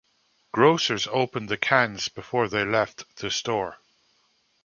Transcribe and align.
Grocers 0.51 1.05
opened 1.05 1.47
the 1.47 1.59
cans 1.59 2.09
before 2.09 2.47
they 2.47 2.65
left 2.65 3.17
the 3.17 3.29
store. 3.29 3.77